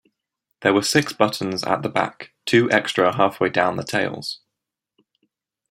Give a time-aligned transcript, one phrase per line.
[0.63, 4.39] There were six buttons at the back, two extra halfway down the tails.